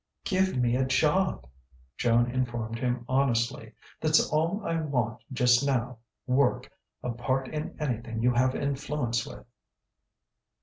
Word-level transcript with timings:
"Give 0.23 0.57
me 0.57 0.75
a 0.75 0.83
job," 0.83 1.47
Joan 1.95 2.31
informed 2.31 2.79
him 2.79 3.05
honestly. 3.07 3.73
"That's 3.99 4.31
all 4.33 4.65
I 4.65 4.81
want 4.81 5.21
just 5.31 5.63
now 5.63 5.99
work 6.25 6.71
a 7.03 7.11
part 7.11 7.47
in 7.49 7.79
anything 7.79 8.23
you 8.23 8.33
have 8.33 8.55
influence 8.55 9.27
with." 9.27 9.45